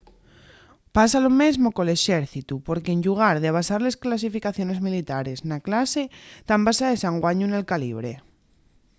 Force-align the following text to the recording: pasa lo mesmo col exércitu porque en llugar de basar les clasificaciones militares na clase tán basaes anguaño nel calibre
pasa 0.95 1.17
lo 1.25 1.31
mesmo 1.41 1.67
col 1.77 1.89
exércitu 1.97 2.55
porque 2.67 2.91
en 2.95 3.03
llugar 3.05 3.35
de 3.43 3.53
basar 3.57 3.79
les 3.83 3.99
clasificaciones 4.03 4.79
militares 4.87 5.39
na 5.49 5.57
clase 5.67 6.03
tán 6.47 6.61
basaes 6.67 7.01
anguaño 7.09 7.45
nel 7.49 7.67
calibre 7.71 8.11